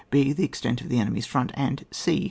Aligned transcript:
h. 0.11 0.33
The 0.35 0.43
extent 0.43 0.81
of 0.81 0.89
the 0.89 0.97
enemy's 0.97 1.27
front, 1.27 1.51
and 1.53 1.85
e. 2.07 2.19